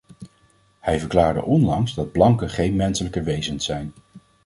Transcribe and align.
Hij 0.79 0.99
verklaarde 0.99 1.43
onlangs 1.43 1.93
dat 1.93 2.11
blanken 2.11 2.49
geen 2.49 2.75
menselijke 2.75 3.23
wezens 3.23 3.65
zijn. 3.65 3.93